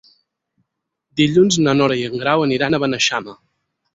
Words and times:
Dilluns 1.21 1.59
na 1.67 1.75
Nora 1.81 1.99
i 2.03 2.07
en 2.09 2.17
Grau 2.23 2.45
aniran 2.47 2.73
a 2.79 2.83
Beneixama. 2.85 3.37